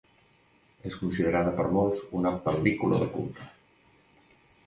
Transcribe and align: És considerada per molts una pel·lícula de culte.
És 0.91 0.95
considerada 1.01 1.51
per 1.59 1.65
molts 1.75 2.01
una 2.21 2.33
pel·lícula 2.47 3.01
de 3.03 3.09
culte. 3.17 3.49